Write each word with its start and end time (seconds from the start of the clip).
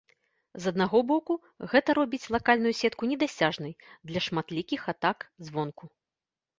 З 0.61 0.71
аднаго 0.73 1.01
боку, 1.11 1.33
гэта 1.75 1.89
робіць 1.99 2.31
лакальную 2.37 2.73
сетку 2.81 3.03
недасяжнай 3.13 3.79
для 4.07 4.19
шматлікіх 4.31 4.93
атак 4.99 5.33
звонку. 5.49 5.83